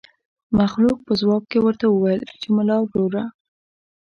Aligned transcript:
مخلوق 0.59 0.97
په 1.07 1.13
ځواب 1.21 1.43
کې 1.51 1.59
ورته 1.61 1.85
وويل 1.89 2.21
چې 2.41 2.47
ملا 2.55 2.77
وروره. 2.81 3.23